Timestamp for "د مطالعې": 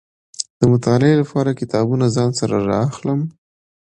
0.59-1.15